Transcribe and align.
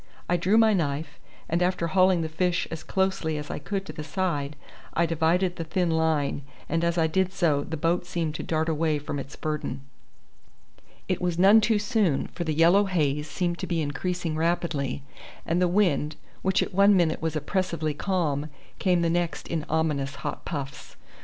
I 0.27 0.35
drew 0.35 0.57
my 0.57 0.73
knife, 0.73 1.19
and 1.47 1.61
after 1.61 1.89
hauling 1.89 2.21
the 2.23 2.27
fish 2.27 2.67
as 2.71 2.81
closely 2.81 3.37
as 3.37 3.51
I 3.51 3.59
could 3.59 3.85
to 3.85 3.93
the 3.93 4.03
side 4.03 4.55
I 4.95 5.05
divided 5.05 5.57
the 5.57 5.63
thin 5.63 5.91
line, 5.91 6.41
and 6.67 6.83
as 6.83 6.97
I 6.97 7.05
did 7.05 7.31
so 7.31 7.63
the 7.63 7.77
boat 7.77 8.07
seemed 8.07 8.33
to 8.33 8.41
dart 8.41 8.67
away 8.67 8.97
from 8.97 9.19
its 9.19 9.35
burden. 9.35 9.81
It 11.07 11.21
was 11.21 11.37
none 11.37 11.61
too 11.61 11.77
soon, 11.77 12.29
for 12.29 12.43
the 12.43 12.55
yellow 12.55 12.85
haze 12.85 13.29
seemed 13.29 13.59
to 13.59 13.67
be 13.67 13.79
increasing 13.79 14.35
rapidly, 14.35 15.03
and 15.45 15.61
the 15.61 15.67
wind, 15.67 16.15
which 16.41 16.63
at 16.63 16.73
one 16.73 16.97
minute 16.97 17.21
was 17.21 17.35
oppressively 17.35 17.93
calm, 17.93 18.49
came 18.79 19.03
the 19.03 19.07
next 19.07 19.47
in 19.47 19.67
ominous 19.69 20.15
hot 20.25 20.45
puffs. 20.45 20.95